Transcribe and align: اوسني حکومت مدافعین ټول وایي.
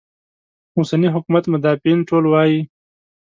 اوسني 0.77 1.09
حکومت 1.15 1.43
مدافعین 1.53 1.99
ټول 2.09 2.23
وایي. 2.27 2.59